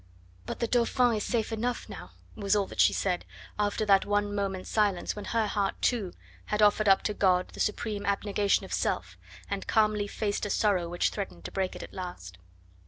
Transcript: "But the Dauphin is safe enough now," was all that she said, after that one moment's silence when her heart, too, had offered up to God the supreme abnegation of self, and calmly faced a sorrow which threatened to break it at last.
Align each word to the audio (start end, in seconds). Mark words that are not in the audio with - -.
"But 0.47 0.59
the 0.59 0.65
Dauphin 0.67 1.13
is 1.17 1.23
safe 1.23 1.51
enough 1.51 1.87
now," 1.87 2.09
was 2.35 2.55
all 2.55 2.65
that 2.65 2.79
she 2.79 2.91
said, 2.91 3.23
after 3.59 3.85
that 3.85 4.03
one 4.03 4.33
moment's 4.33 4.71
silence 4.71 5.15
when 5.15 5.25
her 5.25 5.45
heart, 5.45 5.79
too, 5.79 6.11
had 6.45 6.59
offered 6.59 6.89
up 6.89 7.03
to 7.03 7.13
God 7.13 7.49
the 7.49 7.59
supreme 7.59 8.07
abnegation 8.07 8.65
of 8.65 8.73
self, 8.73 9.15
and 9.47 9.67
calmly 9.67 10.07
faced 10.07 10.47
a 10.47 10.49
sorrow 10.49 10.89
which 10.89 11.09
threatened 11.11 11.45
to 11.45 11.51
break 11.51 11.75
it 11.75 11.83
at 11.83 11.93
last. 11.93 12.39